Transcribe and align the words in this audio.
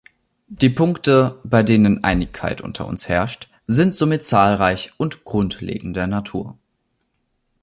Die 0.47 0.71
Punkte, 0.71 1.39
bei 1.43 1.61
denen 1.61 2.03
Einigkeit 2.03 2.59
unter 2.61 2.87
uns 2.87 3.07
herrscht, 3.07 3.51
sind 3.67 3.95
somit 3.95 4.23
zahlreich 4.25 4.93
und 4.97 5.25
grundlegender 5.25 6.07
Natur. 6.07 6.57